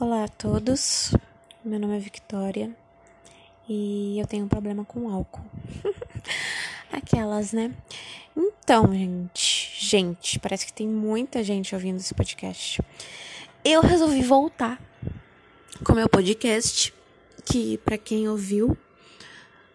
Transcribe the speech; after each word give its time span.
Olá 0.00 0.24
a 0.24 0.28
todos, 0.28 1.14
meu 1.62 1.78
nome 1.78 1.94
é 1.94 2.00
Victoria 2.00 2.74
e 3.68 4.18
eu 4.18 4.26
tenho 4.26 4.46
um 4.46 4.48
problema 4.48 4.82
com 4.82 5.10
álcool. 5.10 5.44
Aquelas, 6.90 7.52
né? 7.52 7.70
Então, 8.34 8.94
gente, 8.94 9.70
gente, 9.78 10.38
parece 10.38 10.64
que 10.64 10.72
tem 10.72 10.88
muita 10.88 11.44
gente 11.44 11.74
ouvindo 11.74 11.98
esse 11.98 12.14
podcast. 12.14 12.80
Eu 13.62 13.82
resolvi 13.82 14.22
voltar 14.22 14.80
com 15.84 15.92
meu 15.92 16.08
podcast, 16.08 16.94
que 17.44 17.76
para 17.84 17.98
quem 17.98 18.26
ouviu 18.26 18.74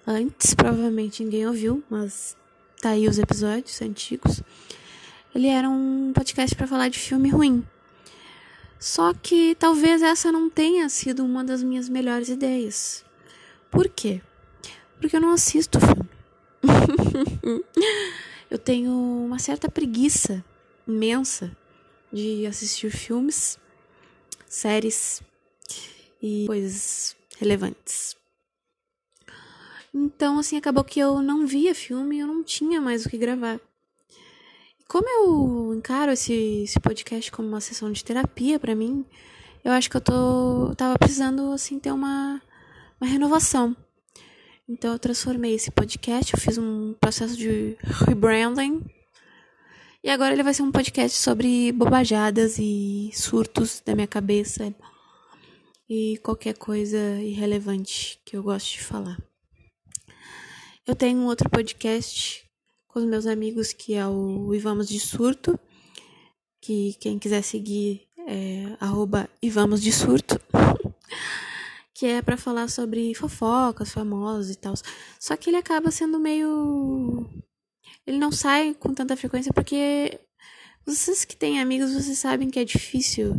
antes, 0.07 0.55
provavelmente 0.55 1.23
ninguém 1.23 1.45
ouviu, 1.45 1.83
mas 1.87 2.35
tá 2.81 2.89
aí 2.89 3.07
os 3.07 3.19
episódios 3.19 3.79
antigos. 3.79 4.41
Ele 5.35 5.49
era 5.49 5.69
um 5.69 6.11
podcast 6.15 6.55
para 6.55 6.65
falar 6.65 6.89
de 6.89 6.97
filme 6.97 7.29
ruim. 7.29 7.63
Só 8.85 9.15
que 9.15 9.55
talvez 9.55 10.03
essa 10.03 10.31
não 10.31 10.47
tenha 10.47 10.87
sido 10.89 11.25
uma 11.25 11.43
das 11.43 11.63
minhas 11.63 11.89
melhores 11.89 12.29
ideias. 12.29 13.03
Por 13.71 13.89
quê? 13.89 14.21
Porque 15.01 15.15
eu 15.15 15.21
não 15.21 15.31
assisto 15.31 15.79
filme. 15.79 16.07
eu 18.47 18.59
tenho 18.59 18.91
uma 18.91 19.39
certa 19.39 19.67
preguiça 19.67 20.45
imensa 20.87 21.51
de 22.13 22.45
assistir 22.45 22.91
filmes, 22.91 23.57
séries 24.47 25.19
e 26.21 26.45
coisas 26.45 27.17
relevantes. 27.39 28.15
Então, 29.91 30.37
assim, 30.37 30.57
acabou 30.57 30.83
que 30.83 30.99
eu 30.99 31.23
não 31.23 31.47
via 31.47 31.73
filme 31.73 32.19
eu 32.19 32.27
não 32.27 32.43
tinha 32.43 32.79
mais 32.79 33.03
o 33.03 33.09
que 33.09 33.17
gravar. 33.17 33.59
Como 34.87 35.07
eu 35.09 35.73
encaro 35.75 36.11
esse, 36.11 36.63
esse 36.63 36.79
podcast 36.79 37.31
como 37.31 37.47
uma 37.47 37.61
sessão 37.61 37.91
de 37.91 38.03
terapia 38.03 38.59
para 38.59 38.75
mim, 38.75 39.03
eu 39.63 39.71
acho 39.71 39.89
que 39.89 39.97
eu 39.97 40.01
tô 40.01 40.73
tava 40.75 40.97
precisando 40.97 41.51
assim 41.51 41.79
ter 41.79 41.91
uma, 41.91 42.41
uma 43.01 43.09
renovação. 43.09 43.75
Então 44.69 44.93
eu 44.93 44.99
transformei 44.99 45.55
esse 45.55 45.71
podcast, 45.71 46.33
eu 46.33 46.39
fiz 46.39 46.57
um 46.57 46.93
processo 46.99 47.35
de 47.35 47.77
rebranding. 48.07 48.83
E 50.03 50.09
agora 50.09 50.33
ele 50.33 50.43
vai 50.43 50.53
ser 50.53 50.61
um 50.61 50.71
podcast 50.71 51.17
sobre 51.17 51.71
bobajadas 51.71 52.57
e 52.59 53.09
surtos 53.13 53.81
da 53.83 53.95
minha 53.95 54.07
cabeça 54.07 54.73
e 55.89 56.19
qualquer 56.23 56.55
coisa 56.57 56.97
irrelevante 57.21 58.19
que 58.23 58.37
eu 58.37 58.43
gosto 58.43 58.73
de 58.73 58.83
falar. 58.83 59.17
Eu 60.85 60.95
tenho 60.95 61.17
um 61.17 61.25
outro 61.25 61.49
podcast 61.49 62.44
com 62.95 63.01
os 63.01 63.05
meus 63.05 63.27
amigos, 63.27 63.73
que 63.73 63.93
é 63.93 64.07
o 64.07 64.55
Ivamos 64.55 64.87
de 64.87 65.01
Surto, 65.01 65.59
que 66.61 66.93
quem 66.93 67.19
quiser 67.19 67.41
seguir 67.41 68.07
é 68.25 68.77
arroba 68.79 69.29
Ivamos 69.41 69.81
de 69.81 69.91
Surto, 69.91 70.39
que 71.93 72.05
é 72.05 72.21
para 72.21 72.37
falar 72.37 72.69
sobre 72.69 73.13
fofocas, 73.13 73.91
famosos 73.91 74.49
e 74.49 74.55
tal. 74.55 74.73
Só 75.19 75.35
que 75.35 75.49
ele 75.49 75.57
acaba 75.57 75.91
sendo 75.91 76.17
meio. 76.17 77.29
Ele 78.07 78.17
não 78.17 78.31
sai 78.31 78.73
com 78.73 78.93
tanta 78.93 79.17
frequência 79.17 79.51
porque 79.51 80.17
vocês 80.85 81.25
que 81.25 81.35
têm 81.35 81.59
amigos, 81.59 81.91
vocês 81.91 82.17
sabem 82.17 82.49
que 82.49 82.59
é 82.59 82.63
difícil 82.63 83.35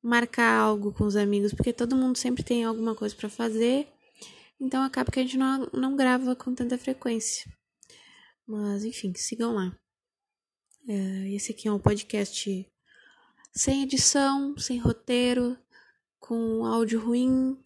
marcar 0.00 0.56
algo 0.56 0.92
com 0.92 1.02
os 1.02 1.16
amigos, 1.16 1.52
porque 1.52 1.72
todo 1.72 1.96
mundo 1.96 2.16
sempre 2.16 2.44
tem 2.44 2.62
alguma 2.62 2.94
coisa 2.94 3.16
para 3.16 3.28
fazer. 3.28 3.88
Então 4.60 4.84
acaba 4.84 5.10
que 5.10 5.18
a 5.18 5.22
gente 5.24 5.36
não, 5.36 5.68
não 5.72 5.96
grava 5.96 6.36
com 6.36 6.54
tanta 6.54 6.78
frequência. 6.78 7.44
Mas, 8.46 8.84
enfim, 8.84 9.12
sigam 9.14 9.54
lá. 9.54 9.76
É, 10.86 11.30
esse 11.30 11.52
aqui 11.52 11.66
é 11.66 11.72
um 11.72 11.78
podcast 11.78 12.70
sem 13.52 13.82
edição, 13.82 14.56
sem 14.58 14.78
roteiro, 14.78 15.56
com 16.18 16.64
áudio 16.64 17.00
ruim, 17.00 17.58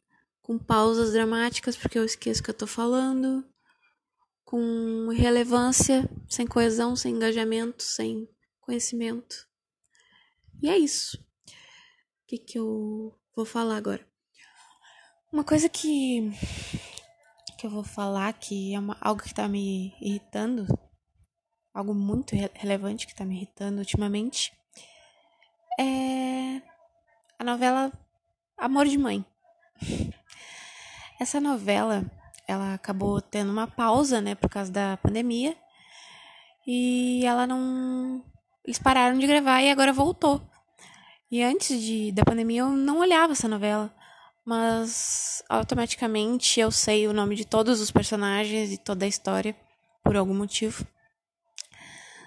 com 0.43 0.59
pausas 0.59 1.13
dramáticas 1.13 1.77
porque 1.77 1.99
eu 1.99 2.05
esqueço 2.05 2.43
que 2.43 2.51
eu 2.51 2.55
tô 2.55 2.67
falando, 2.67 3.45
com 4.45 5.09
relevância, 5.09 6.09
sem 6.29 6.47
coesão, 6.47 6.97
sem 6.97 7.15
engajamento, 7.15 7.83
sem 7.83 8.29
conhecimento. 8.61 9.49
E 10.63 10.69
é 10.69 10.79
isso. 10.79 11.17
O 11.17 12.27
que, 12.27 12.39
que 12.39 12.59
eu 12.59 13.15
vou 13.35 13.45
falar 13.45 13.77
agora? 13.77 14.07
Uma 15.33 15.45
coisa 15.45 15.69
que 15.69 16.31
que 17.59 17.67
eu 17.67 17.71
vou 17.71 17.83
falar 17.83 18.33
que 18.35 18.73
é 18.73 18.79
uma, 18.79 18.97
algo 19.01 19.21
que 19.21 19.35
tá 19.35 19.49
me 19.49 19.93
irritando, 20.01 20.65
algo 21.75 21.93
muito 21.93 22.37
re 22.37 22.49
relevante 22.55 23.05
que 23.05 23.15
tá 23.15 23.25
me 23.25 23.35
irritando 23.35 23.81
ultimamente, 23.81 24.53
é 25.79 26.63
a 27.37 27.43
novela 27.43 27.93
Amor 28.57 28.87
de 28.87 28.97
Mãe. 28.97 29.25
Essa 31.19 31.41
novela, 31.41 32.05
ela 32.47 32.75
acabou 32.75 33.21
tendo 33.21 33.51
uma 33.51 33.67
pausa, 33.67 34.21
né, 34.21 34.37
por 34.37 34.49
causa 34.49 34.71
da 34.71 34.97
pandemia, 34.99 35.57
e 36.65 37.25
ela 37.27 37.45
não. 37.45 38.25
Eles 38.65 38.79
pararam 38.79 39.19
de 39.19 39.27
gravar 39.27 39.63
e 39.63 39.71
agora 39.71 39.93
voltou. 39.93 40.41
E 41.29 41.43
antes 41.43 41.83
de, 41.83 42.13
da 42.13 42.25
pandemia 42.25 42.61
eu 42.61 42.69
não 42.69 43.01
olhava 43.01 43.33
essa 43.33 43.49
novela 43.49 43.93
mas 44.49 45.43
automaticamente 45.47 46.59
eu 46.59 46.71
sei 46.71 47.07
o 47.07 47.13
nome 47.13 47.37
de 47.37 47.45
todos 47.45 47.83
os 47.83 47.91
personagens 47.91 48.73
e 48.73 48.79
toda 48.79 49.05
a 49.05 49.09
história 49.09 49.55
por 50.03 50.17
algum 50.17 50.33
motivo. 50.33 50.87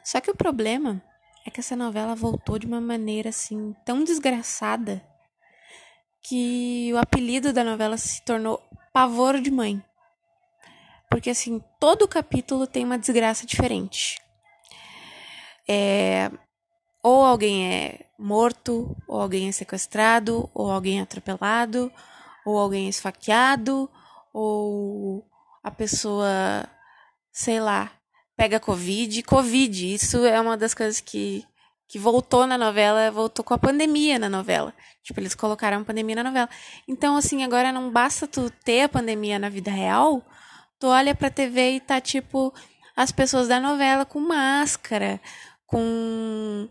Só 0.04 0.22
que 0.22 0.30
o 0.30 0.36
problema 0.36 1.02
é 1.48 1.50
que 1.50 1.60
essa 1.60 1.76
novela 1.76 2.14
voltou 2.14 2.60
de 2.60 2.68
uma 2.68 2.80
maneira 2.80 3.30
assim 3.30 3.76
tão 3.84 4.04
desgraçada 4.04 5.04
que 6.22 6.92
o 6.94 7.00
apelido 7.00 7.52
da 7.52 7.64
novela 7.64 7.98
se 7.98 8.24
tornou 8.24 8.62
Pavor 8.94 9.42
de 9.42 9.50
Mãe. 9.50 9.84
Porque 11.10 11.32
assim, 11.32 11.60
todo 11.80 12.08
capítulo 12.08 12.68
tem 12.68 12.86
uma 12.86 13.00
desgraça 13.00 13.48
diferente. 13.48 14.22
É, 15.68 16.30
ou 17.02 17.24
alguém 17.24 17.74
é 17.74 18.06
morto, 18.16 18.96
ou 19.08 19.20
alguém 19.20 19.50
é 19.50 19.52
sequestrado, 19.52 20.48
ou 20.54 20.70
alguém 20.70 21.00
é 21.00 21.02
atropelado, 21.02 21.92
ou 22.46 22.58
alguém 22.58 22.90
esfaqueado, 22.90 23.90
ou 24.34 25.26
a 25.64 25.70
pessoa, 25.70 26.68
sei 27.32 27.60
lá, 27.60 27.92
pega 28.36 28.60
Covid. 28.60 29.22
Covid, 29.24 29.94
isso 29.94 30.26
é 30.26 30.40
uma 30.40 30.58
das 30.58 30.74
coisas 30.74 31.00
que, 31.00 31.46
que 31.88 32.00
voltou 32.00 32.48
na 32.48 32.58
novela, 32.58 33.12
voltou 33.12 33.44
com 33.46 33.54
a 33.54 33.58
pandemia 33.60 34.18
na 34.18 34.30
novela. 34.30 34.74
Tipo, 35.04 35.20
eles 35.20 35.36
colocaram 35.36 35.80
a 35.80 35.86
pandemia 35.86 36.16
na 36.16 36.24
novela. 36.24 36.50
Então, 36.88 37.18
assim, 37.18 37.44
agora 37.44 37.72
não 37.72 37.92
basta 37.92 38.28
tu 38.28 38.50
ter 38.64 38.84
a 38.84 38.90
pandemia 38.90 39.38
na 39.38 39.50
vida 39.50 39.72
real, 39.72 40.24
tu 40.80 40.88
olha 40.88 41.14
pra 41.14 41.30
TV 41.30 41.76
e 41.76 41.80
tá, 41.80 42.02
tipo, 42.02 42.54
as 42.96 43.12
pessoas 43.12 43.48
da 43.48 43.60
novela 43.60 44.06
com 44.06 44.20
máscara, 44.20 45.20
com 45.66 46.68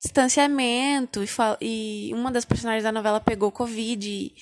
distanciamento, 0.00 1.22
e, 1.22 2.08
e 2.10 2.14
uma 2.14 2.30
das 2.30 2.44
personagens 2.44 2.84
da 2.84 2.92
novela 2.92 3.20
pegou 3.20 3.50
Covid. 3.50 4.08
E, 4.10 4.34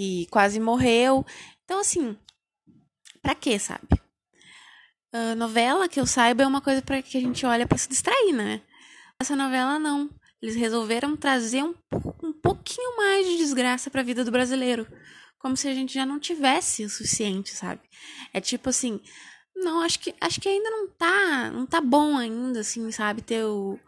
e 0.00 0.26
quase 0.30 0.58
morreu. 0.58 1.26
Então, 1.62 1.78
assim, 1.78 2.16
pra 3.20 3.34
quê, 3.34 3.58
sabe? 3.58 3.86
Uh, 5.12 5.36
novela, 5.36 5.88
que 5.88 6.00
eu 6.00 6.06
saiba, 6.06 6.42
é 6.42 6.46
uma 6.46 6.62
coisa 6.62 6.80
para 6.80 7.02
que 7.02 7.18
a 7.18 7.20
gente 7.20 7.44
olha 7.44 7.66
para 7.66 7.76
se 7.76 7.86
distrair, 7.86 8.32
né? 8.32 8.62
Essa 9.20 9.36
novela 9.36 9.78
não. 9.78 10.08
Eles 10.40 10.56
resolveram 10.56 11.14
trazer 11.18 11.62
um, 11.62 11.74
um 12.22 12.32
pouquinho 12.32 12.96
mais 12.96 13.26
de 13.26 13.36
desgraça 13.36 13.90
para 13.90 14.00
a 14.00 14.04
vida 14.04 14.24
do 14.24 14.30
brasileiro. 14.30 14.86
Como 15.38 15.54
se 15.54 15.68
a 15.68 15.74
gente 15.74 15.92
já 15.92 16.06
não 16.06 16.18
tivesse 16.18 16.82
o 16.82 16.88
suficiente, 16.88 17.54
sabe? 17.54 17.82
É 18.32 18.40
tipo 18.40 18.70
assim, 18.70 19.00
não, 19.54 19.82
acho 19.82 19.98
que 19.98 20.14
acho 20.18 20.40
que 20.40 20.48
ainda 20.48 20.70
não 20.70 20.88
tá, 20.88 21.50
não 21.50 21.66
tá 21.66 21.80
bom 21.82 22.16
ainda 22.16 22.60
assim, 22.60 22.90
sabe, 22.90 23.20
ter 23.20 23.44
o, 23.44 23.78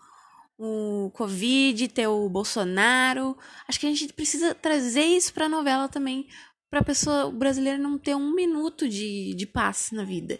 o 0.64 1.10
Covid, 1.10 1.88
ter 1.88 2.06
o 2.06 2.28
Bolsonaro. 2.28 3.36
Acho 3.66 3.80
que 3.80 3.86
a 3.86 3.88
gente 3.90 4.12
precisa 4.12 4.54
trazer 4.54 5.04
isso 5.04 5.34
para 5.34 5.46
a 5.46 5.48
novela 5.48 5.88
também, 5.88 6.28
para 6.70 6.80
a 6.80 6.84
pessoa 6.84 7.30
brasileira 7.32 7.78
não 7.78 7.98
ter 7.98 8.14
um 8.14 8.32
minuto 8.32 8.88
de, 8.88 9.34
de 9.34 9.46
paz 9.46 9.90
na 9.92 10.04
vida. 10.04 10.38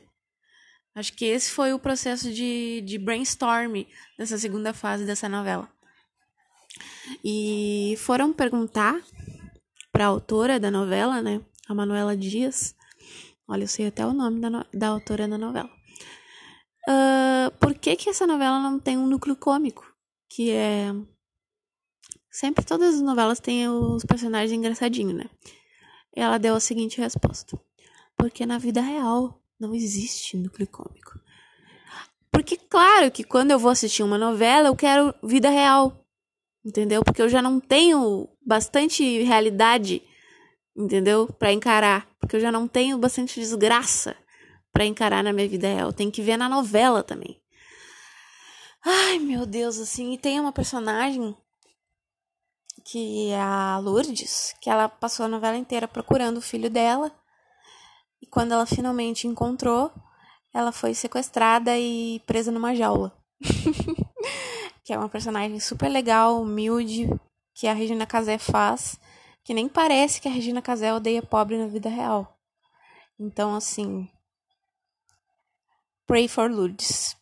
Acho 0.95 1.13
que 1.15 1.25
esse 1.25 1.51
foi 1.51 1.73
o 1.73 1.79
processo 1.79 2.33
de, 2.33 2.83
de 2.83 2.99
brainstorm 2.99 3.85
dessa 4.17 4.39
segunda 4.39 4.73
fase 4.73 5.05
dessa 5.05 5.29
novela. 5.29 5.69
E 7.25 7.97
foram 7.99 8.33
perguntar 8.33 9.01
para 9.91 10.05
a 10.05 10.09
autora 10.09 10.61
da 10.61 10.71
novela, 10.71 11.21
né, 11.21 11.41
a 11.69 11.75
Manuela 11.75 12.17
Dias. 12.17 12.75
Olha, 13.49 13.65
eu 13.65 13.69
sei 13.69 13.89
até 13.89 14.07
o 14.07 14.13
nome 14.13 14.41
da, 14.41 14.67
da 14.73 14.89
autora 14.89 15.27
da 15.27 15.37
novela. 15.37 15.71
Uh, 16.89 17.51
por 17.59 17.75
que, 17.75 17.97
que 17.97 18.11
essa 18.11 18.27
novela 18.27 18.61
não 18.61 18.79
tem 18.79 18.97
um 18.97 19.07
núcleo 19.07 19.37
cômico? 19.37 19.92
Que 20.35 20.51
é 20.51 20.93
sempre 22.31 22.65
todas 22.65 22.95
as 22.95 23.03
novelas 23.03 23.39
têm 23.39 23.69
os 23.69 24.05
personagens 24.05 24.53
engraçadinhos, 24.53 25.15
né? 25.15 25.27
Ela 26.15 26.39
deu 26.39 26.55
a 26.55 26.61
seguinte 26.61 27.01
resposta: 27.01 27.61
porque 28.17 28.47
na 28.47 28.57
vida 28.59 28.81
real 28.81 29.43
não 29.61 29.75
existe 29.75 30.37
núcleo 30.37 30.67
cômico. 30.67 31.21
Porque 32.31 32.57
claro 32.57 33.11
que 33.11 33.23
quando 33.23 33.51
eu 33.51 33.59
vou 33.59 33.71
assistir 33.71 34.03
uma 34.03 34.17
novela, 34.17 34.69
eu 34.69 34.77
quero 34.77 35.15
vida 35.23 35.51
real. 35.51 36.03
entendeu? 36.65 37.05
Porque 37.05 37.21
eu 37.21 37.29
já 37.29 37.43
não 37.43 37.61
tenho 37.61 38.29
bastante 38.45 39.23
realidade, 39.23 40.03
entendeu? 40.75 41.27
Para 41.27 41.53
encarar, 41.53 42.09
porque 42.19 42.37
eu 42.37 42.41
já 42.41 42.51
não 42.51 42.67
tenho 42.67 42.97
bastante 42.97 43.39
desgraça 43.39 44.17
para 44.73 44.87
encarar 44.87 45.23
na 45.23 45.33
minha 45.33 45.49
vida 45.49 45.69
real. 45.69 45.93
Tem 45.93 46.11
que 46.11 46.23
ver 46.23 46.39
na 46.39 46.49
novela 46.49 47.03
também. 47.03 47.42
Ai, 48.85 49.19
meu 49.19 49.47
Deus, 49.47 49.79
assim, 49.79 50.13
e 50.13 50.19
tem 50.19 50.41
uma 50.41 50.53
personagem 50.53 51.37
que 52.85 53.31
é 53.31 53.41
a 53.41 53.79
Lourdes, 53.79 54.55
que 54.61 54.69
ela 54.69 54.89
passou 54.89 55.27
a 55.27 55.29
novela 55.29 55.57
inteira 55.57 55.87
procurando 55.87 56.39
o 56.39 56.43
filho 56.43 56.69
dela. 56.69 57.13
E 58.21 58.27
quando 58.27 58.53
ela 58.53 58.67
finalmente 58.67 59.27
encontrou, 59.27 59.93
ela 60.53 60.73
foi 60.73 60.95
sequestrada 60.95 61.79
e 61.79 62.21
presa 62.27 62.51
numa 62.51 62.75
jaula. 62.75 63.17
que 64.85 64.93
é 64.93 64.99
uma 64.99 65.09
personagem 65.09 65.61
super 65.61 65.89
legal, 65.89 66.43
humilde, 66.43 67.09
que 67.55 67.67
a 67.69 67.73
Regina 67.73 68.07
Casé 68.07 68.37
faz, 68.37 68.99
que 69.45 69.55
nem 69.55 69.69
parece 69.69 70.21
que 70.21 70.29
a 70.29 70.33
Regina 70.33 70.61
Casé 70.61 70.93
odeia 70.93 71.23
pobre 71.23 71.57
na 71.57 71.67
vida 71.67 71.89
real. 71.89 72.37
Então, 73.19 73.55
assim, 73.55 74.09
Pray 76.07 76.27
for 76.27 76.51
Lourdes. 76.51 77.17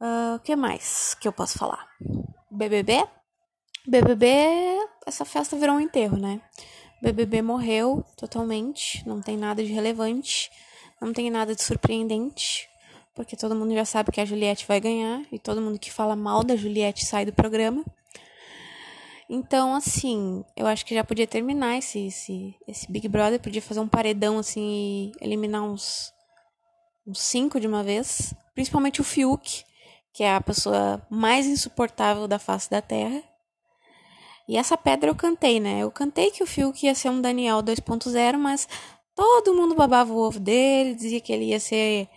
Ah, 0.00 0.32
o 0.34 0.36
uh, 0.36 0.40
que 0.40 0.54
mais 0.54 1.14
que 1.14 1.26
eu 1.26 1.32
posso 1.32 1.58
falar? 1.58 1.86
BBB? 2.50 3.06
BBB, 3.86 4.26
essa 5.06 5.24
festa 5.24 5.56
virou 5.56 5.76
um 5.76 5.80
enterro, 5.80 6.16
né? 6.16 6.40
BBB 7.00 7.40
morreu 7.40 8.04
totalmente, 8.16 9.06
não 9.06 9.20
tem 9.20 9.36
nada 9.36 9.62
de 9.62 9.72
relevante, 9.72 10.50
não 11.00 11.12
tem 11.12 11.30
nada 11.30 11.54
de 11.54 11.62
surpreendente, 11.62 12.68
porque 13.14 13.36
todo 13.36 13.54
mundo 13.54 13.72
já 13.74 13.84
sabe 13.84 14.10
que 14.10 14.20
a 14.20 14.24
Juliette 14.24 14.66
vai 14.66 14.80
ganhar 14.80 15.22
e 15.30 15.38
todo 15.38 15.60
mundo 15.62 15.78
que 15.78 15.92
fala 15.92 16.16
mal 16.16 16.42
da 16.42 16.56
Juliette 16.56 17.06
sai 17.06 17.24
do 17.24 17.32
programa. 17.32 17.84
Então, 19.28 19.74
assim, 19.74 20.44
eu 20.56 20.66
acho 20.66 20.84
que 20.84 20.94
já 20.94 21.02
podia 21.02 21.26
terminar 21.26 21.78
esse, 21.78 22.06
esse, 22.06 22.54
esse 22.68 22.90
Big 22.90 23.08
Brother, 23.08 23.40
podia 23.40 23.62
fazer 23.62 23.80
um 23.80 23.88
paredão 23.88 24.38
assim 24.38 25.12
e 25.20 25.24
eliminar 25.24 25.62
uns, 25.62 26.12
uns 27.06 27.20
cinco 27.20 27.58
de 27.58 27.66
uma 27.66 27.82
vez, 27.82 28.34
principalmente 28.54 29.00
o 29.00 29.04
Fiuk, 29.04 29.64
que 30.16 30.24
é 30.24 30.34
a 30.34 30.40
pessoa 30.40 31.06
mais 31.10 31.46
insuportável 31.46 32.26
da 32.26 32.38
face 32.38 32.70
da 32.70 32.80
Terra. 32.80 33.22
E 34.48 34.56
essa 34.56 34.74
pedra 34.74 35.10
eu 35.10 35.14
cantei, 35.14 35.60
né? 35.60 35.80
Eu 35.80 35.90
cantei 35.90 36.30
que 36.30 36.42
o 36.42 36.46
Fiuk 36.46 36.86
ia 36.86 36.94
ser 36.94 37.10
um 37.10 37.20
Daniel 37.20 37.62
2.0, 37.62 38.38
mas 38.38 38.66
todo 39.14 39.54
mundo 39.54 39.74
babava 39.74 40.10
o 40.10 40.16
ovo 40.16 40.40
dele, 40.40 40.94
dizia 40.94 41.20
que 41.20 41.30
ele 41.30 41.50
ia 41.50 41.60
ser 41.60 42.08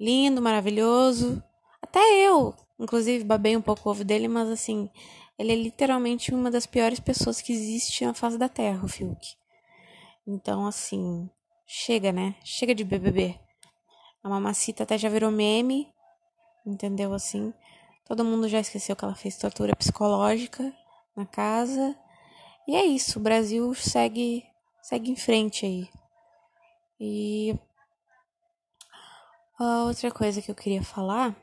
lindo, 0.00 0.42
maravilhoso. 0.42 1.40
Até 1.80 2.00
eu, 2.26 2.52
inclusive, 2.80 3.22
babei 3.22 3.56
um 3.56 3.62
pouco 3.62 3.88
o 3.88 3.92
ovo 3.92 4.02
dele, 4.02 4.26
mas 4.26 4.48
assim, 4.48 4.90
ele 5.38 5.52
é 5.52 5.56
literalmente 5.56 6.34
uma 6.34 6.50
das 6.50 6.66
piores 6.66 6.98
pessoas 6.98 7.40
que 7.40 7.52
existe 7.52 8.04
na 8.04 8.12
face 8.12 8.36
da 8.36 8.48
Terra, 8.48 8.84
o 8.84 8.88
Fiuk. 8.88 9.24
Então, 10.26 10.66
assim, 10.66 11.30
chega, 11.64 12.10
né? 12.10 12.34
Chega 12.42 12.74
de 12.74 12.82
BBB. 12.82 13.38
A 14.20 14.28
mamacita 14.28 14.82
até 14.82 14.98
já 14.98 15.08
virou 15.08 15.30
meme, 15.30 15.86
entendeu? 16.66 17.14
Assim, 17.14 17.54
todo 18.04 18.24
mundo 18.24 18.48
já 18.48 18.60
esqueceu 18.60 18.96
que 18.96 19.04
ela 19.04 19.14
fez 19.14 19.36
tortura 19.38 19.76
psicológica 19.76 20.72
na 21.16 21.24
casa. 21.24 21.96
E 22.68 22.74
é 22.74 22.84
isso, 22.84 23.18
o 23.18 23.22
Brasil 23.22 23.72
segue, 23.74 24.44
segue 24.82 25.10
em 25.10 25.16
frente 25.16 25.64
aí. 25.64 25.88
E 26.98 27.54
a 29.58 29.84
outra 29.84 30.10
coisa 30.10 30.42
que 30.42 30.50
eu 30.50 30.54
queria 30.54 30.82
falar 30.82 31.36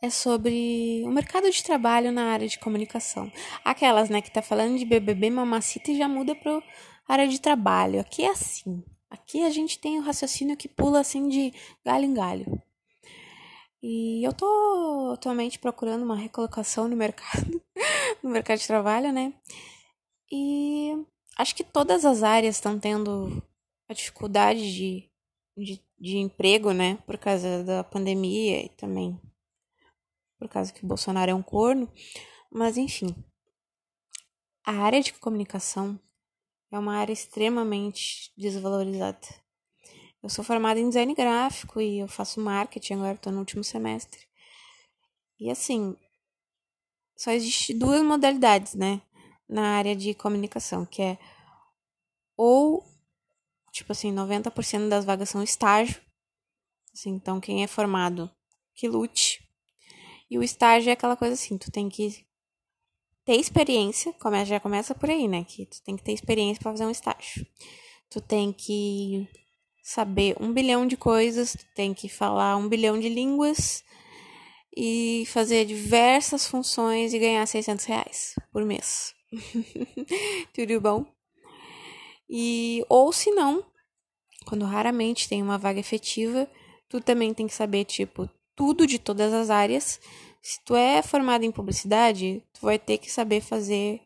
é 0.00 0.10
sobre 0.10 1.02
o 1.04 1.10
mercado 1.10 1.50
de 1.50 1.62
trabalho 1.62 2.12
na 2.12 2.32
área 2.32 2.46
de 2.46 2.58
comunicação. 2.58 3.30
Aquelas, 3.64 4.08
né, 4.08 4.20
que 4.20 4.32
tá 4.32 4.40
falando 4.40 4.78
de 4.78 4.84
BBB 4.84 5.30
mamacita 5.30 5.90
e 5.90 5.98
já 5.98 6.08
muda 6.08 6.34
pro 6.34 6.62
área 7.06 7.26
de 7.26 7.40
trabalho. 7.40 8.00
Aqui 8.00 8.22
é 8.22 8.30
assim. 8.30 8.84
Aqui 9.10 9.44
a 9.44 9.50
gente 9.50 9.78
tem 9.78 9.98
o 9.98 10.02
raciocínio 10.02 10.56
que 10.56 10.68
pula 10.68 11.00
assim 11.00 11.28
de 11.28 11.52
galho 11.84 12.04
em 12.04 12.14
galho. 12.14 12.62
E 13.82 14.24
eu 14.24 14.32
tô 14.32 15.12
atualmente 15.14 15.58
procurando 15.58 16.02
uma 16.02 16.16
recolocação 16.16 16.88
no 16.88 16.96
mercado, 16.96 17.62
no 18.22 18.30
mercado 18.30 18.58
de 18.58 18.66
trabalho, 18.66 19.12
né? 19.12 19.32
E 20.30 20.92
acho 21.36 21.54
que 21.54 21.64
todas 21.64 22.04
as 22.04 22.22
áreas 22.22 22.56
estão 22.56 22.78
tendo 22.78 23.42
a 23.88 23.94
dificuldade 23.94 24.60
de, 24.74 25.10
de, 25.56 25.80
de 25.98 26.18
emprego, 26.18 26.72
né? 26.72 26.96
Por 27.06 27.16
causa 27.18 27.62
da 27.62 27.84
pandemia 27.84 28.64
e 28.64 28.68
também 28.70 29.18
por 30.38 30.48
causa 30.48 30.72
que 30.72 30.84
o 30.84 30.88
Bolsonaro 30.88 31.30
é 31.30 31.34
um 31.34 31.42
corno. 31.42 31.90
Mas 32.50 32.76
enfim, 32.76 33.14
a 34.64 34.72
área 34.72 35.02
de 35.02 35.12
comunicação 35.14 35.98
é 36.70 36.78
uma 36.78 36.96
área 36.96 37.12
extremamente 37.12 38.32
desvalorizada. 38.36 39.26
Eu 40.22 40.28
sou 40.28 40.44
formada 40.44 40.80
em 40.80 40.88
design 40.88 41.14
gráfico 41.14 41.80
e 41.80 41.98
eu 41.98 42.08
faço 42.08 42.40
marketing 42.40 42.94
agora, 42.94 43.14
estou 43.14 43.32
no 43.32 43.38
último 43.38 43.62
semestre. 43.62 44.26
E 45.38 45.50
assim, 45.50 45.96
só 47.16 47.30
existe 47.30 47.72
duas 47.72 48.02
modalidades, 48.02 48.74
né, 48.74 49.00
na 49.48 49.76
área 49.76 49.94
de 49.94 50.14
comunicação, 50.14 50.84
que 50.84 51.02
é 51.02 51.18
ou 52.36 52.84
tipo 53.72 53.92
assim, 53.92 54.12
90% 54.12 54.88
das 54.88 55.04
vagas 55.04 55.28
são 55.28 55.42
estágio. 55.42 56.00
Assim, 56.92 57.10
então 57.10 57.40
quem 57.40 57.62
é 57.62 57.66
formado 57.66 58.30
que 58.74 58.88
lute. 58.88 59.40
E 60.30 60.38
o 60.38 60.42
estágio 60.42 60.90
é 60.90 60.92
aquela 60.92 61.16
coisa 61.16 61.34
assim, 61.34 61.56
tu 61.56 61.70
tem 61.70 61.88
que 61.88 62.26
ter 63.24 63.36
experiência, 63.36 64.14
já 64.46 64.60
começa 64.60 64.94
por 64.94 65.10
aí, 65.10 65.28
né? 65.28 65.44
Que 65.44 65.66
tu 65.66 65.82
tem 65.82 65.96
que 65.96 66.02
ter 66.02 66.12
experiência 66.12 66.62
para 66.62 66.72
fazer 66.72 66.86
um 66.86 66.90
estágio. 66.90 67.46
Tu 68.10 68.20
tem 68.20 68.52
que 68.52 69.28
saber 69.88 70.36
um 70.40 70.52
bilhão 70.52 70.86
de 70.86 70.96
coisas, 70.96 71.52
tu 71.52 71.64
tem 71.74 71.94
que 71.94 72.08
falar 72.08 72.56
um 72.56 72.68
bilhão 72.68 72.98
de 72.98 73.08
línguas 73.08 73.82
e 74.76 75.24
fazer 75.28 75.64
diversas 75.64 76.46
funções 76.46 77.14
e 77.14 77.18
ganhar 77.18 77.46
600 77.46 77.84
reais 77.84 78.34
por 78.52 78.64
mês. 78.64 79.14
Tudo 80.52 80.80
bom? 80.80 81.06
E, 82.28 82.84
ou 82.88 83.12
se 83.12 83.30
não, 83.30 83.64
quando 84.44 84.64
raramente 84.64 85.28
tem 85.28 85.42
uma 85.42 85.56
vaga 85.56 85.80
efetiva, 85.80 86.48
tu 86.88 87.00
também 87.00 87.32
tem 87.32 87.46
que 87.46 87.54
saber, 87.54 87.84
tipo, 87.84 88.28
tudo 88.54 88.86
de 88.86 88.98
todas 88.98 89.32
as 89.32 89.48
áreas 89.48 90.00
se 90.48 90.60
tu 90.64 90.74
é 90.74 91.02
formado 91.02 91.44
em 91.44 91.52
publicidade, 91.52 92.42
tu 92.54 92.60
vai 92.62 92.78
ter 92.78 92.98
que 92.98 93.10
saber 93.10 93.40
fazer 93.40 94.00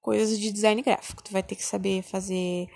coisas 0.00 0.38
de 0.38 0.52
design 0.52 0.80
gráfico. 0.82 1.22
Tu 1.22 1.32
vai 1.32 1.42
ter 1.42 1.56
que 1.56 1.64
saber 1.64 2.02
fazer 2.02 2.68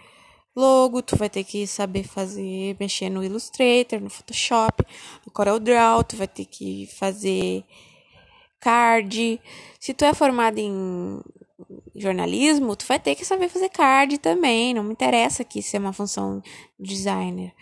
logo, 0.58 1.00
tu 1.00 1.16
vai 1.16 1.30
ter 1.30 1.44
que 1.44 1.66
saber 1.66 2.02
fazer, 2.02 2.76
mexer 2.80 3.08
no 3.08 3.22
Illustrator, 3.22 4.00
no 4.00 4.10
Photoshop, 4.10 4.84
no 5.24 5.32
CorelDRAW, 5.32 6.02
tu 6.02 6.16
vai 6.16 6.26
ter 6.26 6.44
que 6.44 6.88
fazer 6.98 7.64
card. 8.60 9.40
Se 9.78 9.94
tu 9.94 10.04
é 10.04 10.12
formado 10.12 10.58
em 10.58 11.20
jornalismo, 11.94 12.74
tu 12.74 12.84
vai 12.86 12.98
ter 12.98 13.14
que 13.14 13.24
saber 13.24 13.48
fazer 13.48 13.68
card 13.68 14.18
também. 14.18 14.74
Não 14.74 14.82
me 14.82 14.92
interessa 14.92 15.42
aqui 15.42 15.62
ser 15.62 15.78
uma 15.78 15.92
função 15.92 16.42
designer. 16.78 17.52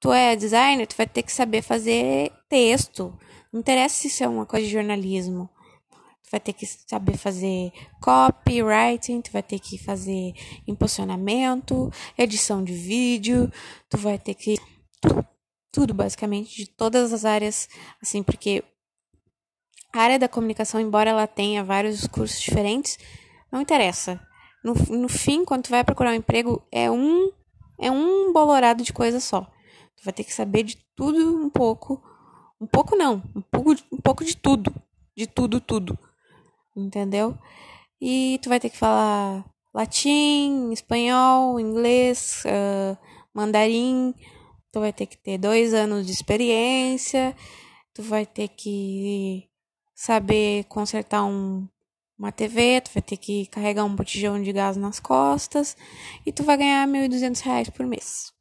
Tu 0.00 0.12
é 0.12 0.34
designer, 0.34 0.86
tu 0.86 0.96
vai 0.96 1.06
ter 1.06 1.22
que 1.22 1.32
saber 1.32 1.62
fazer 1.62 2.32
texto. 2.48 3.16
Não 3.52 3.60
interessa 3.60 3.94
se 3.94 4.08
isso 4.08 4.24
é 4.24 4.28
uma 4.28 4.44
coisa 4.44 4.66
de 4.66 4.72
jornalismo. 4.72 5.48
Tu 6.28 6.30
vai 6.30 6.40
ter 6.40 6.52
que 6.52 6.66
saber 6.66 7.16
fazer 7.16 7.72
copywriting, 8.02 9.22
tu 9.22 9.32
vai 9.32 9.42
ter 9.42 9.58
que 9.58 9.78
fazer 9.78 10.34
impulsionamento, 10.66 11.90
edição 12.18 12.62
de 12.62 12.74
vídeo, 12.74 13.50
tu 13.88 13.96
vai 13.96 14.18
ter 14.18 14.34
que 14.34 14.58
tudo 15.72 15.94
basicamente 15.94 16.54
de 16.54 16.66
todas 16.66 17.14
as 17.14 17.24
áreas, 17.24 17.66
assim, 18.02 18.22
porque 18.22 18.62
a 19.94 20.00
área 20.02 20.18
da 20.18 20.28
comunicação, 20.28 20.78
embora 20.78 21.08
ela 21.08 21.26
tenha 21.26 21.64
vários 21.64 22.06
cursos 22.06 22.38
diferentes, 22.38 22.98
não 23.50 23.62
interessa. 23.62 24.20
No, 24.62 24.74
no 24.74 25.08
fim, 25.08 25.46
quando 25.46 25.62
tu 25.62 25.70
vai 25.70 25.82
procurar 25.82 26.10
um 26.10 26.16
emprego, 26.16 26.62
é 26.70 26.90
um 26.90 27.32
é 27.80 27.90
um 27.90 28.34
bolorado 28.34 28.84
de 28.84 28.92
coisa 28.92 29.18
só. 29.18 29.44
Tu 29.96 30.04
vai 30.04 30.12
ter 30.12 30.24
que 30.24 30.34
saber 30.34 30.62
de 30.62 30.76
tudo 30.94 31.42
um 31.42 31.48
pouco 31.48 32.02
um 32.60 32.66
pouco 32.66 32.94
não, 32.96 33.22
um 33.34 33.40
pouco, 33.40 33.74
um 33.90 33.96
pouco 33.96 34.22
de 34.22 34.36
tudo. 34.36 34.74
De 35.16 35.26
tudo, 35.26 35.58
tudo. 35.58 35.98
Entendeu? 36.78 37.36
E 38.00 38.38
tu 38.42 38.48
vai 38.48 38.60
ter 38.60 38.70
que 38.70 38.76
falar 38.76 39.44
latim, 39.74 40.70
espanhol, 40.72 41.58
inglês, 41.58 42.44
uh, 42.46 42.96
mandarim. 43.34 44.14
Tu 44.70 44.80
vai 44.80 44.92
ter 44.92 45.06
que 45.06 45.16
ter 45.16 45.38
dois 45.38 45.74
anos 45.74 46.06
de 46.06 46.12
experiência. 46.12 47.34
Tu 47.92 48.02
vai 48.02 48.24
ter 48.24 48.48
que 48.48 49.48
saber 49.94 50.64
consertar 50.64 51.24
um, 51.24 51.66
uma 52.18 52.30
TV. 52.30 52.80
Tu 52.80 52.92
vai 52.92 53.02
ter 53.02 53.16
que 53.16 53.46
carregar 53.46 53.84
um 53.84 53.96
botijão 53.96 54.40
de 54.40 54.52
gás 54.52 54.76
nas 54.76 55.00
costas. 55.00 55.76
E 56.24 56.32
tu 56.32 56.44
vai 56.44 56.56
ganhar 56.56 56.86
1.200 56.86 57.40
reais 57.40 57.70
por 57.70 57.86
mês. 57.86 58.32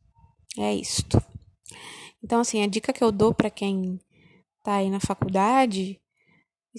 É 0.58 0.74
isto. 0.74 1.22
Então, 2.24 2.42
assim, 2.42 2.64
a 2.64 2.68
dica 2.68 2.94
que 2.94 3.04
eu 3.04 3.12
dou 3.12 3.34
para 3.34 3.50
quem 3.50 4.00
tá 4.64 4.76
aí 4.76 4.90
na 4.90 5.00
faculdade, 5.00 6.00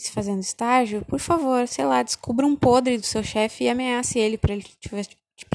fazendo 0.07 0.41
estágio, 0.41 1.05
por 1.05 1.19
favor, 1.19 1.67
sei 1.67 1.85
lá, 1.85 2.03
descubra 2.03 2.47
um 2.47 2.57
podre 2.57 2.99
do 2.99 3.07
seu 3.07 3.23
chefe 3.23 3.65
e 3.65 3.69
ameace 3.69 4.19
ele 4.19 4.39
para 4.39 4.53
ele, 4.53 4.63
te, 4.63 4.91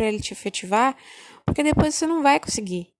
ele 0.01 0.19
te 0.19 0.33
efetivar, 0.33 0.97
porque 1.45 1.63
depois 1.63 1.95
você 1.95 2.05
não 2.05 2.21
vai 2.21 2.39
conseguir 2.39 2.93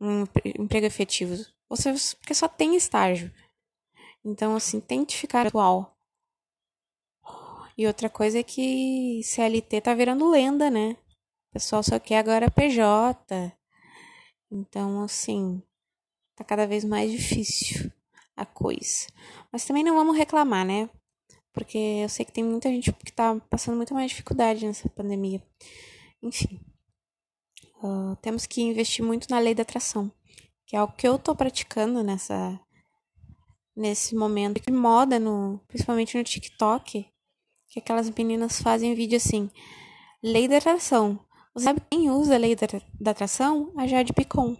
um 0.00 0.24
emprego 0.58 0.86
efetivo. 0.86 1.34
Você, 1.68 1.92
porque 2.18 2.34
só 2.34 2.48
tem 2.48 2.76
estágio. 2.76 3.32
Então, 4.24 4.56
assim, 4.56 4.80
tente 4.80 5.16
ficar 5.16 5.46
atual. 5.46 5.96
E 7.76 7.86
outra 7.86 8.10
coisa 8.10 8.40
é 8.40 8.42
que 8.42 9.20
CLT 9.22 9.80
tá 9.80 9.94
virando 9.94 10.30
lenda, 10.30 10.68
né? 10.70 10.96
O 11.50 11.52
pessoal 11.52 11.82
só 11.82 11.98
quer 11.98 12.18
agora 12.18 12.50
PJ. 12.50 13.52
Então, 14.50 15.02
assim, 15.02 15.62
tá 16.34 16.42
cada 16.42 16.66
vez 16.66 16.84
mais 16.84 17.10
difícil 17.10 17.92
a 18.38 18.46
coisa. 18.46 19.06
Mas 19.52 19.64
também 19.64 19.82
não 19.82 19.94
vamos 19.94 20.16
reclamar, 20.16 20.64
né? 20.64 20.88
Porque 21.52 21.76
eu 21.76 22.08
sei 22.08 22.24
que 22.24 22.32
tem 22.32 22.44
muita 22.44 22.68
gente 22.68 22.92
que 22.92 23.12
tá 23.12 23.36
passando 23.50 23.76
muito 23.76 23.92
mais 23.92 24.10
dificuldade 24.10 24.64
nessa 24.64 24.88
pandemia. 24.88 25.42
Enfim. 26.22 26.60
Uh, 27.82 28.16
temos 28.22 28.46
que 28.46 28.62
investir 28.62 29.04
muito 29.04 29.28
na 29.28 29.38
lei 29.38 29.54
da 29.54 29.62
atração, 29.62 30.10
que 30.66 30.76
é 30.76 30.78
algo 30.78 30.94
que 30.94 31.06
eu 31.06 31.18
tô 31.18 31.34
praticando 31.34 32.02
nessa 32.02 32.58
nesse 33.76 34.16
momento 34.16 34.60
de 34.60 34.72
moda 34.72 35.20
no, 35.20 35.60
principalmente 35.68 36.18
no 36.18 36.24
TikTok, 36.24 37.06
que 37.68 37.78
aquelas 37.78 38.10
meninas 38.10 38.60
fazem 38.60 38.94
vídeo 38.94 39.16
assim, 39.16 39.48
lei 40.20 40.48
da 40.48 40.56
atração. 40.58 41.24
Você 41.54 41.64
sabe 41.64 41.80
quem 41.88 42.10
usa 42.10 42.34
a 42.34 42.38
lei 42.38 42.56
da, 42.56 42.66
da 43.00 43.12
atração? 43.12 43.72
A 43.76 43.86
Jade 43.86 44.12
Picon. 44.12 44.56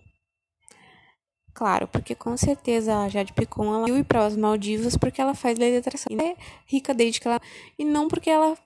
Claro, 1.59 1.89
porque 1.89 2.15
com 2.15 2.37
certeza 2.37 2.97
a 2.97 3.09
Jade 3.09 3.33
Picon 3.33 3.75
ela 3.75 3.91
ir 3.91 4.05
para 4.05 4.25
as 4.25 4.37
Maldivas 4.37 4.97
porque 4.97 5.21
ela 5.21 5.35
faz 5.35 5.59
lei 5.59 5.73
da 5.73 5.79
atração. 5.79 6.07
Ela 6.09 6.23
é 6.23 6.37
rica 6.65 6.95
desde 6.95 7.21
que 7.21 7.27
ela 7.27 7.41
e 7.77 7.85
não 7.85 8.07
porque 8.07 8.31
ela 8.31 8.57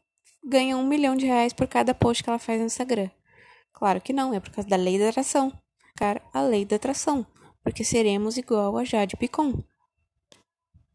ganha 0.45 0.77
um 0.77 0.87
milhão 0.87 1.17
de 1.17 1.25
reais 1.25 1.55
por 1.55 1.67
cada 1.67 1.95
post 1.95 2.23
que 2.23 2.29
ela 2.29 2.39
faz 2.39 2.61
no 2.61 2.67
Instagram. 2.67 3.09
Claro 3.73 3.99
que 3.99 4.13
não, 4.13 4.35
é 4.35 4.41
por 4.41 4.51
causa 4.51 4.69
da 4.69 4.77
lei 4.77 4.99
da 4.99 5.09
atração. 5.09 5.51
Cara, 5.97 6.21
a 6.35 6.43
lei 6.43 6.67
da 6.67 6.77
atração, 6.77 7.27
porque 7.65 7.83
seremos 7.83 8.37
igual 8.37 8.77
a 8.77 8.85
Jade 8.85 9.17
Picon. 9.17 9.65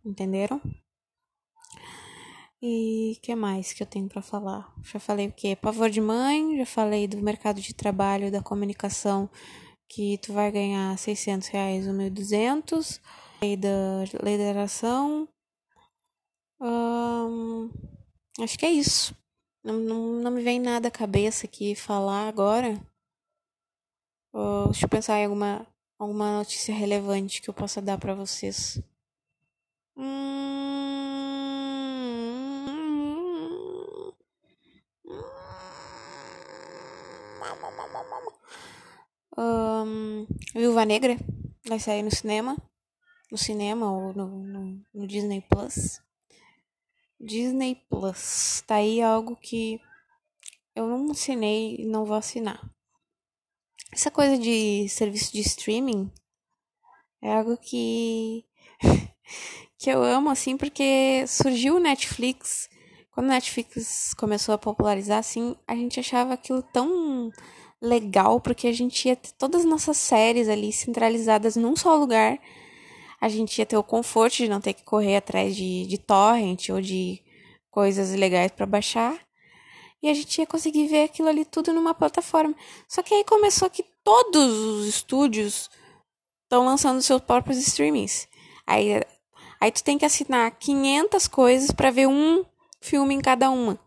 Entenderam? 0.05 0.61
E 2.61 3.17
que 3.23 3.33
mais 3.33 3.73
que 3.73 3.81
eu 3.81 3.87
tenho 3.87 4.07
para 4.07 4.21
falar? 4.21 4.71
Já 4.83 4.99
falei 4.99 5.29
o 5.29 5.31
quê? 5.31 5.55
Pavor 5.55 5.89
de 5.89 5.99
mãe, 5.99 6.57
já 6.59 6.65
falei 6.67 7.07
do 7.07 7.17
mercado 7.17 7.59
de 7.59 7.73
trabalho, 7.73 8.31
da 8.31 8.43
comunicação, 8.43 9.27
que 9.89 10.17
tu 10.19 10.33
vai 10.33 10.51
ganhar 10.51 10.97
600 10.97 11.47
reais 11.47 11.87
ou 11.87 11.93
1.200. 11.93 12.99
Lei 13.41 13.57
da 13.57 14.43
geração. 14.43 15.27
Hum, 16.59 17.69
acho 18.39 18.57
que 18.57 18.65
é 18.65 18.71
isso. 18.71 19.15
Não, 19.63 19.75
não, 19.75 20.03
não 20.21 20.31
me 20.31 20.41
vem 20.41 20.59
nada 20.59 20.87
à 20.87 20.91
cabeça 20.91 21.45
aqui 21.45 21.75
falar 21.75 22.27
agora. 22.27 22.81
Uh, 24.33 24.65
deixa 24.65 24.85
eu 24.85 24.89
pensar 24.89 25.19
em 25.19 25.25
alguma, 25.25 25.67
alguma 25.99 26.37
notícia 26.39 26.73
relevante 26.73 27.41
que 27.41 27.49
eu 27.49 27.53
possa 27.53 27.81
dar 27.81 27.97
para 27.97 28.15
vocês. 28.15 28.81
Um, 39.37 40.25
Viúva 40.55 40.83
Negra 40.85 41.15
vai 41.67 41.79
sair 41.79 42.01
no 42.01 42.09
cinema. 42.09 42.57
No 43.31 43.37
cinema 43.37 43.91
ou 43.91 44.13
no, 44.13 44.27
no, 44.27 44.81
no 44.93 45.07
Disney 45.07 45.41
Plus. 45.41 46.01
Disney 47.19 47.75
Plus. 47.89 48.63
Tá 48.65 48.75
aí 48.75 49.01
algo 49.01 49.35
que 49.35 49.79
eu 50.75 50.87
não 50.87 51.11
assinei 51.11 51.75
e 51.79 51.85
não 51.85 52.05
vou 52.05 52.15
assinar. 52.15 52.61
Essa 53.91 54.11
coisa 54.11 54.37
de 54.37 54.87
serviço 54.89 55.31
de 55.33 55.41
streaming 55.41 56.11
é 57.21 57.33
algo 57.33 57.57
que 57.57 58.45
que 59.77 59.89
eu 59.89 60.03
amo, 60.03 60.29
assim, 60.29 60.57
porque 60.57 61.25
surgiu 61.27 61.75
o 61.75 61.79
Netflix. 61.79 62.69
Quando 63.11 63.27
o 63.27 63.29
Netflix 63.29 64.13
começou 64.13 64.53
a 64.53 64.57
popularizar, 64.57 65.19
assim, 65.19 65.55
a 65.67 65.75
gente 65.75 65.99
achava 65.99 66.33
aquilo 66.33 66.61
tão 66.61 67.31
legal, 67.81 68.39
porque 68.39 68.67
a 68.67 68.73
gente 68.73 69.07
ia 69.07 69.15
ter 69.15 69.31
todas 69.33 69.61
as 69.61 69.67
nossas 69.67 69.97
séries 69.97 70.49
ali 70.49 70.71
centralizadas 70.71 71.55
num 71.55 71.75
só 71.75 71.95
lugar. 71.95 72.39
A 73.19 73.29
gente 73.29 73.57
ia 73.59 73.65
ter 73.65 73.77
o 73.77 73.83
conforto 73.83 74.37
de 74.37 74.47
não 74.47 74.61
ter 74.61 74.73
que 74.73 74.83
correr 74.83 75.17
atrás 75.17 75.55
de, 75.55 75.85
de 75.85 75.97
torrent 75.97 76.69
ou 76.69 76.81
de 76.81 77.21
coisas 77.69 78.13
legais 78.13 78.51
para 78.51 78.65
baixar. 78.65 79.17
E 80.01 80.09
a 80.09 80.13
gente 80.13 80.37
ia 80.37 80.45
conseguir 80.45 80.87
ver 80.87 81.03
aquilo 81.03 81.27
ali 81.27 81.43
tudo 81.43 81.73
numa 81.73 81.93
plataforma. 81.93 82.55
Só 82.87 83.01
que 83.01 83.13
aí 83.13 83.23
começou 83.23 83.69
que 83.69 83.83
todos 84.03 84.53
os 84.53 84.85
estúdios 84.87 85.69
estão 86.43 86.65
lançando 86.65 87.01
seus 87.01 87.21
próprios 87.21 87.57
streamings. 87.57 88.27
Aí 88.65 89.01
Aí 89.59 89.71
tu 89.71 89.83
tem 89.83 89.97
que 89.97 90.05
assinar 90.05 90.51
500 90.51 91.27
coisas 91.27 91.71
para 91.71 91.89
ver 91.89 92.07
um 92.07 92.45
filme 92.79 93.15
em 93.15 93.21
cada 93.21 93.49
uma. 93.49 93.79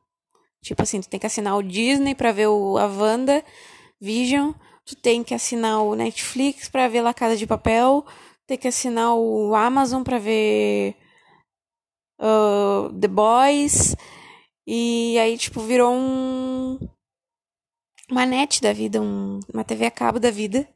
Tipo 0.62 0.82
assim, 0.82 1.00
tu 1.00 1.08
tem 1.08 1.20
que 1.20 1.26
assinar 1.26 1.56
o 1.56 1.62
Disney 1.62 2.14
para 2.14 2.32
ver 2.32 2.48
o, 2.48 2.76
a 2.76 2.86
Wanda 2.86 3.44
Vision, 4.00 4.52
tu 4.84 4.96
tem 4.96 5.22
que 5.22 5.34
assinar 5.34 5.82
o 5.82 5.94
Netflix 5.94 6.68
para 6.68 6.88
ver 6.88 7.02
La 7.02 7.14
Casa 7.14 7.36
de 7.36 7.46
Papel, 7.46 8.04
tem 8.46 8.56
que 8.58 8.68
assinar 8.68 9.14
o 9.14 9.54
Amazon 9.54 10.02
para 10.02 10.18
ver 10.18 10.96
uh, 12.20 12.92
The 12.98 13.08
Boys. 13.08 13.94
E 14.66 15.18
aí, 15.18 15.36
tipo, 15.36 15.60
virou 15.60 15.94
um. 15.94 16.78
Uma 18.10 18.26
net 18.26 18.60
da 18.60 18.72
vida, 18.72 19.00
um, 19.00 19.38
uma 19.52 19.62
TV 19.62 19.86
a 19.86 19.90
cabo 19.90 20.18
da 20.18 20.32
vida 20.32 20.68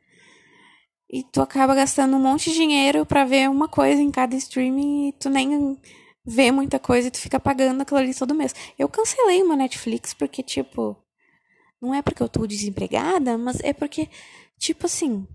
e 1.14 1.22
tu 1.22 1.40
acaba 1.40 1.76
gastando 1.76 2.16
um 2.16 2.20
monte 2.20 2.50
de 2.50 2.56
dinheiro 2.56 3.06
para 3.06 3.24
ver 3.24 3.48
uma 3.48 3.68
coisa 3.68 4.02
em 4.02 4.10
cada 4.10 4.34
streaming 4.34 5.08
e 5.08 5.12
tu 5.12 5.30
nem 5.30 5.78
vê 6.26 6.50
muita 6.50 6.78
coisa 6.78 7.06
e 7.06 7.10
tu 7.10 7.18
fica 7.18 7.38
pagando 7.38 7.80
aquilo 7.82 8.00
ali 8.00 8.12
todo 8.12 8.34
mês. 8.34 8.52
Eu 8.76 8.88
cancelei 8.88 9.40
uma 9.40 9.54
Netflix 9.54 10.12
porque, 10.12 10.42
tipo, 10.42 10.96
não 11.84 11.94
é 11.94 12.00
porque 12.00 12.22
eu 12.22 12.28
tô 12.28 12.46
desempregada, 12.46 13.36
mas 13.36 13.60
é 13.60 13.72
porque, 13.72 14.08
tipo 14.58 14.86
assim, 14.86 15.26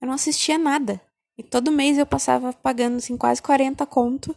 eu 0.00 0.06
não 0.06 0.14
assistia 0.14 0.56
nada. 0.56 1.00
E 1.36 1.42
todo 1.42 1.72
mês 1.72 1.98
eu 1.98 2.06
passava 2.06 2.52
pagando, 2.52 2.96
assim, 2.96 3.16
quase 3.16 3.42
40 3.42 3.84
conto. 3.84 4.34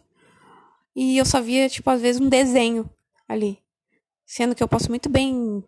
E 0.95 1.17
eu 1.17 1.25
só 1.25 1.39
via, 1.39 1.69
tipo, 1.69 1.89
às 1.89 2.01
vezes 2.01 2.19
um 2.19 2.27
desenho 2.27 2.89
ali. 3.27 3.59
Sendo 4.25 4.55
que 4.55 4.63
eu 4.63 4.67
posso 4.67 4.89
muito 4.89 5.07
bem 5.07 5.63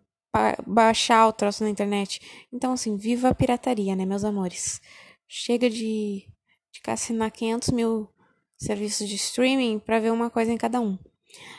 baixar 0.66 1.28
o 1.28 1.32
troço 1.32 1.62
na 1.62 1.70
internet. 1.70 2.20
Então, 2.52 2.72
assim, 2.72 2.96
viva 2.96 3.28
a 3.28 3.34
pirataria, 3.34 3.94
né, 3.94 4.04
meus 4.04 4.24
amores? 4.24 4.80
Chega 5.28 5.70
de, 5.70 6.26
de 6.72 6.80
assinar 6.86 7.30
500 7.30 7.70
mil 7.70 8.08
serviços 8.56 9.08
de 9.08 9.14
streaming 9.14 9.78
para 9.78 10.00
ver 10.00 10.12
uma 10.12 10.28
coisa 10.28 10.52
em 10.52 10.56
cada 10.56 10.80
um. 10.80 10.98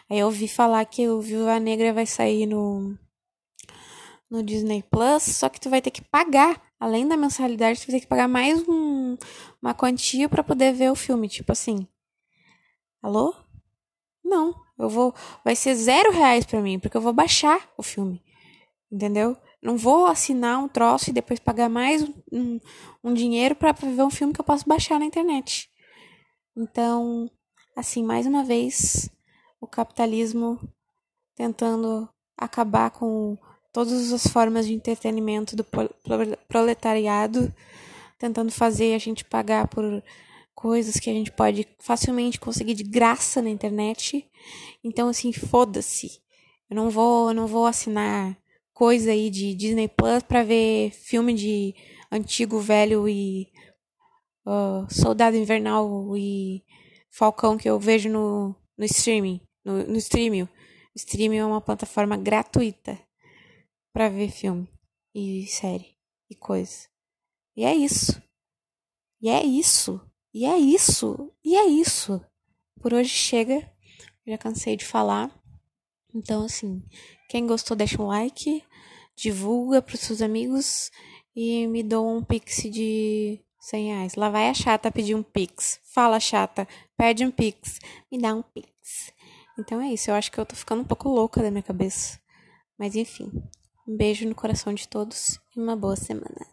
Aí 0.10 0.20
eu 0.20 0.28
ouvi 0.28 0.48
falar 0.48 0.86
que 0.86 1.08
o 1.08 1.22
Viva 1.22 1.60
Negra 1.60 1.94
vai 1.94 2.06
sair 2.06 2.46
no, 2.46 2.98
no 4.34 4.44
Disney 4.44 4.84
Plus, 4.84 5.24
só 5.24 5.48
que 5.48 5.62
tu 5.62 5.70
vai 5.70 5.82
ter 5.82 5.92
que 5.92 6.02
pagar. 6.02 6.62
Além 6.80 7.08
da 7.08 7.16
mensalidade, 7.16 7.80
tu 7.80 7.88
vai 7.88 7.96
ter 7.96 8.02
que 8.02 8.08
pagar 8.08 8.28
mais 8.28 8.68
um, 8.68 9.16
uma 9.62 9.74
quantia 9.74 10.28
para 10.28 10.44
poder 10.44 10.74
ver 10.74 10.92
o 10.92 10.96
filme. 10.96 11.30
Tipo 11.30 11.54
assim. 11.54 11.88
Alô? 13.02 13.34
Não, 14.24 14.54
eu 14.78 14.90
vou. 14.90 15.14
Vai 15.46 15.56
ser 15.56 15.76
zero 15.76 16.12
reais 16.12 16.46
para 16.46 16.62
mim, 16.62 16.80
porque 16.80 16.98
eu 16.98 17.02
vou 17.02 17.14
baixar 17.14 17.70
o 17.78 17.84
filme 17.84 18.22
entendeu? 18.94 19.36
Não 19.62 19.76
vou 19.76 20.06
assinar 20.06 20.60
um 20.60 20.68
troço 20.68 21.10
e 21.10 21.14
depois 21.14 21.40
pagar 21.40 21.68
mais 21.68 22.04
um, 22.32 22.60
um 23.04 23.14
dinheiro 23.14 23.56
para 23.56 23.72
ver 23.72 24.04
um 24.04 24.10
filme 24.10 24.34
que 24.34 24.40
eu 24.40 24.46
posso 24.46 24.68
baixar 24.68 25.00
na 25.00 25.06
internet. 25.06 25.70
Então, 26.56 27.30
assim, 27.76 28.04
mais 28.04 28.28
uma 28.28 28.44
vez, 28.44 29.10
o 29.60 29.66
capitalismo 29.66 30.60
tentando 31.36 32.08
acabar 32.38 32.92
com 32.92 33.36
todas 33.74 34.14
as 34.14 34.28
formas 34.28 34.68
de 34.68 34.74
entretenimento 34.74 35.56
do 35.56 35.66
proletariado, 36.48 37.52
tentando 38.20 38.52
fazer 38.52 38.94
a 38.94 39.00
gente 39.00 39.26
pagar 39.26 39.68
por 39.68 40.02
coisas 40.54 41.00
que 41.00 41.10
a 41.10 41.14
gente 41.14 41.32
pode 41.32 41.68
facilmente 41.80 42.40
conseguir 42.40 42.76
de 42.76 42.84
graça 42.84 43.42
na 43.42 43.50
internet. 43.50 44.30
Então, 44.84 45.10
assim, 45.10 45.34
foda-se. 45.34 46.22
Eu 46.70 46.76
não 46.76 46.90
vou, 46.92 47.34
não 47.34 47.48
vou 47.48 47.66
assinar 47.66 48.38
coisa 48.74 49.12
aí 49.12 49.30
de 49.30 49.56
Disney 49.56 49.88
Plus 49.88 50.22
para 50.22 50.44
ver 50.44 50.92
filme 50.92 51.34
de 51.34 51.76
antigo, 52.12 52.60
velho 52.60 53.10
e 53.10 53.48
uh, 54.46 54.86
Soldado 54.90 55.36
Invernal 55.36 56.16
e 56.16 56.64
Falcão 57.10 57.58
que 57.58 57.70
eu 57.70 57.80
vejo 57.80 58.10
no, 58.10 58.56
no 58.78 58.86
streaming, 58.86 59.42
no, 59.66 59.84
no 59.88 59.98
streaming. 59.98 60.44
O 60.44 60.50
streaming 60.96 61.38
é 61.38 61.46
uma 61.46 61.62
plataforma 61.62 62.16
gratuita 62.16 63.00
para 63.94 64.10
ver 64.10 64.32
filme 64.32 64.68
e 65.14 65.46
série 65.46 65.96
e 66.30 66.36
coisa. 66.36 66.90
E 67.56 67.64
é 67.64 67.74
isso. 67.74 68.22
E 69.22 69.30
é 69.30 69.44
isso. 69.44 70.02
E 70.34 70.46
é 70.46 70.58
isso. 70.58 71.32
E 71.46 71.56
é 71.56 71.66
isso. 71.68 72.20
Por 72.82 72.94
hoje 72.94 73.10
chega. 73.10 73.72
Já 74.26 74.38
cansei 74.38 74.76
de 74.76 74.84
falar. 74.84 75.32
Então, 76.14 76.46
assim, 76.46 76.84
quem 77.30 77.46
gostou, 77.46 77.76
deixa 77.78 78.02
um 78.02 78.08
like, 78.08 78.64
divulga 79.16 79.82
para 79.82 79.96
os 79.96 80.02
seus 80.02 80.22
amigos 80.22 80.92
e 81.36 81.68
me 81.68 81.84
doa 81.84 82.18
um 82.18 82.24
pix 82.24 82.64
de 82.64 83.40
100 83.60 83.88
reais. 83.88 84.16
Lá 84.16 84.30
vai 84.30 84.50
a 84.50 84.54
chata 84.54 84.92
pedir 84.92 85.16
um 85.16 85.24
pix. 85.24 85.80
Fala, 85.84 86.20
chata, 86.20 86.68
pede 86.98 87.26
um 87.26 87.32
pix. 87.32 87.80
Me 88.12 88.20
dá 88.20 88.34
um 88.34 88.42
pix. 88.42 89.12
Então 89.58 89.82
é 89.82 89.94
isso. 89.94 90.10
Eu 90.10 90.16
acho 90.16 90.32
que 90.32 90.40
eu 90.40 90.46
tô 90.46 90.56
ficando 90.56 90.82
um 90.82 90.86
pouco 90.86 91.10
louca 91.10 91.42
da 91.42 91.52
minha 91.52 91.64
cabeça. 91.64 92.20
Mas 92.78 92.96
enfim. 92.96 93.32
Um 93.86 93.98
beijo 93.98 94.28
no 94.28 94.34
coração 94.34 94.74
de 94.74 94.88
todos 94.88 95.40
e 95.56 95.60
uma 95.60 95.76
boa 95.76 95.98
semana. 95.98 96.53